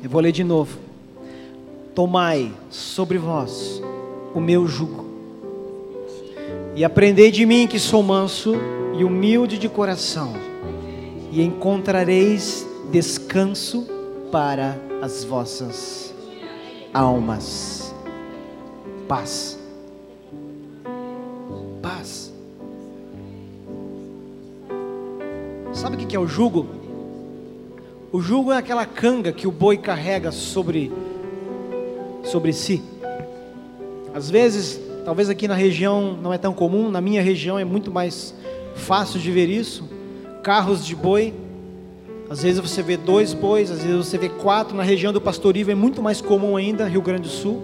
[0.00, 0.78] Eu vou ler de novo.
[1.92, 3.82] Tomai sobre vós
[4.32, 5.07] o meu jugo,
[6.74, 8.54] e aprendei de mim que sou manso
[8.96, 10.32] e humilde de coração,
[11.30, 13.86] e encontrareis descanso
[14.32, 16.14] para as vossas
[16.92, 17.94] almas.
[19.06, 19.58] Paz.
[21.82, 22.32] Paz.
[25.72, 26.66] Sabe o que é o jugo?
[28.10, 30.90] O jugo é aquela canga que o boi carrega sobre
[32.24, 32.82] sobre si.
[34.14, 37.90] Às vezes, talvez aqui na região não é tão comum, na minha região é muito
[37.90, 38.34] mais
[38.74, 39.88] fácil de ver isso.
[40.42, 41.32] Carros de boi,
[42.28, 44.76] às vezes você vê dois bois, às vezes você vê quatro.
[44.76, 47.62] Na região do Pastorivo é muito mais comum ainda, Rio Grande do Sul,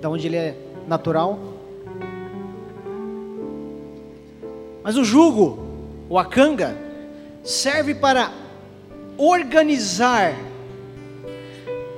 [0.00, 0.56] da onde ele é
[0.88, 1.38] natural.
[4.82, 5.58] Mas o jugo,
[6.08, 6.74] ou a canga,
[7.44, 8.32] serve para
[9.18, 10.34] organizar.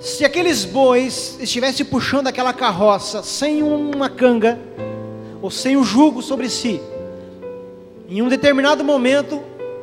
[0.03, 4.59] Se aqueles bois estivessem puxando aquela carroça sem uma canga,
[5.41, 6.81] ou sem o jugo sobre si,
[8.09, 9.41] em um determinado momento,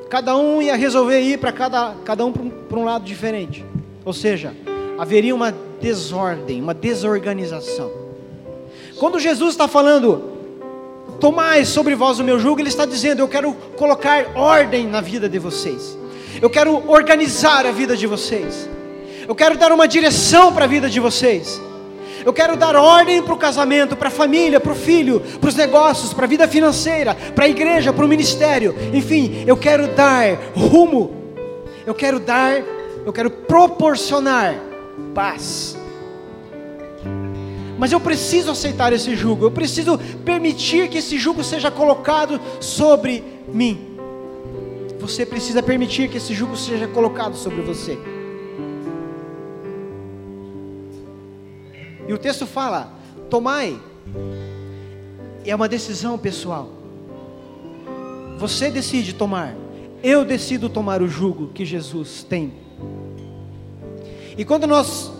[0.10, 3.64] cada um ia resolver ir para cada, cada um para um lado diferente.
[4.04, 4.54] Ou seja,
[4.98, 7.90] haveria uma desordem, uma desorganização.
[8.98, 10.34] Quando Jesus está falando,
[11.22, 15.30] tomai sobre vós o meu jugo, Ele está dizendo: Eu quero colocar ordem na vida
[15.30, 15.98] de vocês,
[16.42, 18.68] eu quero organizar a vida de vocês,
[19.30, 21.62] eu quero dar uma direção para a vida de vocês.
[22.26, 25.54] Eu quero dar ordem para o casamento, para a família, para o filho, para os
[25.54, 28.76] negócios, para a vida financeira, para a igreja, para o ministério.
[28.92, 31.36] Enfim, eu quero dar rumo.
[31.86, 32.60] Eu quero dar,
[33.06, 34.56] eu quero proporcionar
[35.14, 35.78] paz.
[37.78, 39.46] Mas eu preciso aceitar esse jugo.
[39.46, 43.96] Eu preciso permitir que esse jugo seja colocado sobre mim.
[45.00, 47.96] Você precisa permitir que esse jugo seja colocado sobre você.
[52.10, 52.92] E o texto fala:
[53.30, 53.80] tomai.
[55.46, 56.68] É uma decisão pessoal.
[58.40, 59.56] Você decide tomar.
[60.02, 62.52] Eu decido tomar o jugo que Jesus tem.
[64.36, 65.12] E quando nós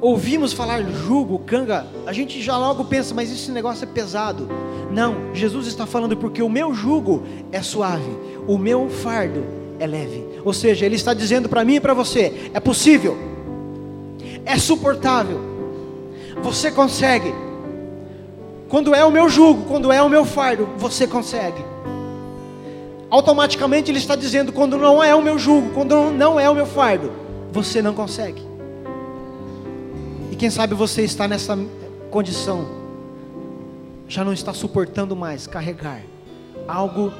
[0.00, 4.48] ouvimos falar jugo, canga, a gente já logo pensa, mas esse negócio é pesado.
[4.92, 9.44] Não, Jesus está falando porque o meu jugo é suave, o meu fardo
[9.80, 10.24] é leve.
[10.44, 13.18] Ou seja, Ele está dizendo para mim e para você: é possível,
[14.44, 15.47] é suportável
[16.42, 17.34] você consegue.
[18.68, 21.64] Quando é o meu jugo, quando é o meu fardo, você consegue.
[23.10, 26.66] Automaticamente ele está dizendo: quando não é o meu jugo, quando não é o meu
[26.66, 27.10] fardo,
[27.50, 28.42] você não consegue.
[30.30, 31.58] E quem sabe você está nessa
[32.10, 32.66] condição,
[34.06, 36.02] já não está suportando mais carregar
[36.66, 37.12] algo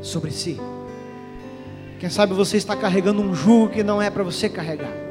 [0.00, 0.58] sobre si.
[1.98, 5.09] Quem sabe você está carregando um jugo que não é para você carregar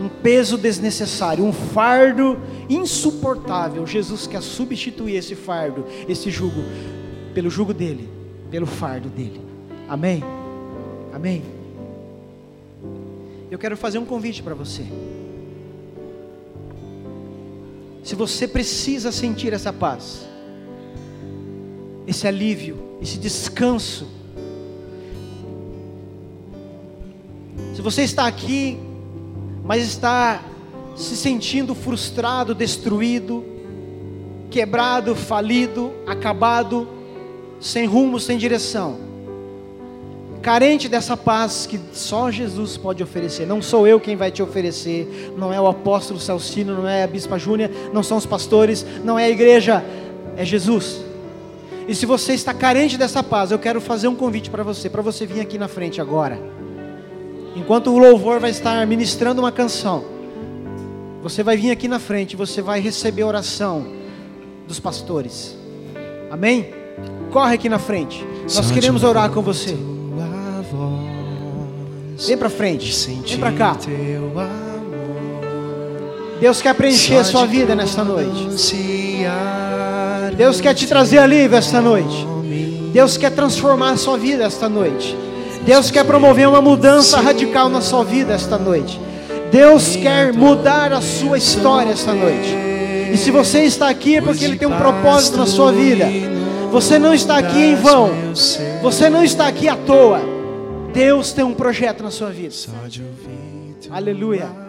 [0.00, 2.38] um peso desnecessário, um fardo
[2.68, 3.86] insuportável.
[3.86, 6.62] Jesus quer substituir esse fardo, esse jugo,
[7.32, 8.08] pelo jugo dele,
[8.50, 9.40] pelo fardo dele.
[9.88, 10.22] Amém?
[11.12, 11.42] Amém?
[13.50, 14.84] Eu quero fazer um convite para você.
[18.02, 20.26] Se você precisa sentir essa paz,
[22.06, 24.08] esse alívio, esse descanso,
[27.74, 28.78] se você está aqui
[29.64, 30.42] mas está
[30.94, 33.42] se sentindo frustrado, destruído,
[34.50, 36.86] quebrado, falido, acabado,
[37.58, 39.02] sem rumo, sem direção.
[40.42, 43.46] carente dessa paz que só Jesus pode oferecer.
[43.46, 47.06] Não sou eu quem vai te oferecer, não é o apóstolo Celcino, não é a
[47.06, 49.82] bispa Júnia, não são os pastores, não é a igreja,
[50.36, 51.00] é Jesus.
[51.88, 55.00] E se você está carente dessa paz, eu quero fazer um convite para você, para
[55.00, 56.38] você vir aqui na frente agora.
[57.56, 60.04] Enquanto o louvor vai estar ministrando uma canção,
[61.22, 63.86] você vai vir aqui na frente, você vai receber a oração
[64.66, 65.56] dos pastores.
[66.30, 66.74] Amém?
[67.30, 68.24] Corre aqui na frente.
[68.54, 69.76] Nós queremos orar com você.
[72.26, 72.92] Vem para frente.
[73.26, 73.76] Vem para cá.
[76.40, 78.48] Deus quer preencher a sua vida nesta noite.
[80.36, 82.26] Deus quer te trazer alívio esta noite.
[82.92, 85.16] Deus quer transformar a sua vida esta noite.
[85.64, 89.00] Deus quer promover uma mudança radical na sua vida esta noite.
[89.50, 92.54] Deus quer mudar a sua história esta noite.
[93.12, 96.06] E se você está aqui é porque Ele tem um propósito na sua vida.
[96.70, 98.10] Você não está aqui em vão.
[98.82, 100.20] Você não está aqui à toa.
[100.92, 102.54] Deus tem um projeto na sua vida.
[103.90, 104.63] Aleluia.